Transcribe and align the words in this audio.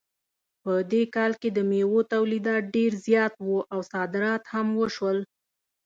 په 0.63 0.73
دې 0.91 1.03
کال 1.15 1.31
کې 1.41 1.49
د 1.53 1.59
میوو 1.69 1.99
تولید 2.13 2.47
ډېر 2.73 2.91
زیات 3.05 3.33
و 3.47 3.49
او 3.73 3.79
صادرات 3.93 4.43
هم 4.53 4.67
وشول 4.81 5.17